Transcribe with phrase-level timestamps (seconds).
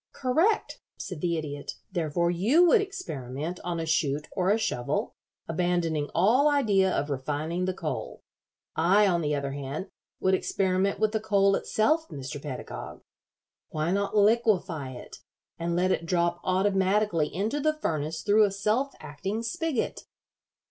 [0.13, 1.73] "Correct," said the Idiot.
[1.91, 5.13] "Therefore, you would experiment on a chute or a shovel,
[5.47, 8.23] abandoning all idea of refining the coal.
[8.75, 12.41] I, on the other hand, would experiment with the coal itself, Mr.
[12.41, 13.03] Pedagog.
[13.69, 15.17] Why not liquefy it,
[15.59, 20.05] and let it drop automatically into the furnace through a self acting spigot?"